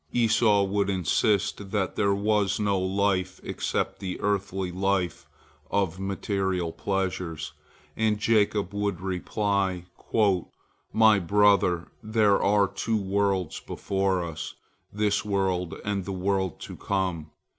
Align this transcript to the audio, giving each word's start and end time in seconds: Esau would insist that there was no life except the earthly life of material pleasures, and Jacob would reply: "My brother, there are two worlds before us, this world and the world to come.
Esau 0.13 0.63
would 0.63 0.89
insist 0.89 1.69
that 1.69 1.95
there 1.95 2.15
was 2.15 2.59
no 2.59 2.79
life 2.79 3.39
except 3.43 3.99
the 3.99 4.19
earthly 4.19 4.71
life 4.71 5.27
of 5.69 5.99
material 5.99 6.71
pleasures, 6.71 7.53
and 7.95 8.17
Jacob 8.17 8.73
would 8.73 8.99
reply: 8.99 9.85
"My 10.91 11.19
brother, 11.19 11.89
there 12.01 12.41
are 12.41 12.67
two 12.67 12.97
worlds 12.97 13.59
before 13.59 14.23
us, 14.23 14.55
this 14.91 15.23
world 15.23 15.75
and 15.85 16.03
the 16.03 16.11
world 16.11 16.59
to 16.61 16.75
come. 16.75 17.29